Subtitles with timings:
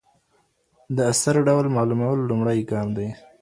[0.95, 3.09] د اثر ډول معلومول لومړی ګام دئ.